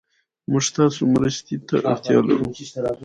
[0.51, 2.45] موږ تاسو مرستې ته اړتيا لرو